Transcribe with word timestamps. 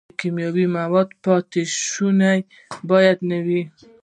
د 0.09 0.11
کیمیاوي 0.19 0.65
موادو 0.77 1.19
پاتې 1.23 1.61
شوني 1.91 2.37
باید 2.89 3.17
نه 3.29 3.39
وي. 3.45 3.61